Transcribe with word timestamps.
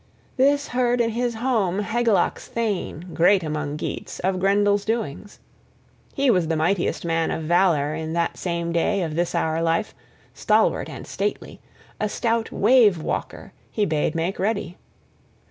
This 0.35 0.69
heard 0.69 0.99
in 0.99 1.11
his 1.11 1.35
home 1.35 1.83
Hygelac's 1.83 2.47
thane, 2.47 3.11
great 3.13 3.43
among 3.43 3.77
Geats, 3.77 4.17
of 4.21 4.39
Grendel's 4.39 4.83
doings. 4.83 5.37
He 6.15 6.31
was 6.31 6.47
the 6.47 6.55
mightiest 6.55 7.05
man 7.05 7.29
of 7.29 7.43
valor 7.43 7.93
in 7.93 8.13
that 8.13 8.35
same 8.35 8.71
day 8.71 9.03
of 9.03 9.13
this 9.15 9.35
our 9.35 9.61
life, 9.61 9.93
stalwart 10.33 10.89
and 10.89 11.05
stately. 11.05 11.59
A 11.99 12.09
stout 12.09 12.51
wave 12.51 12.99
walker 12.99 13.53
he 13.71 13.85
bade 13.85 14.15
make 14.15 14.39
ready. 14.39 14.75